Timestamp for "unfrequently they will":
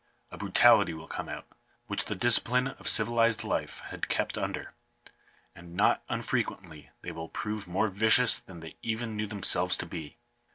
6.09-7.29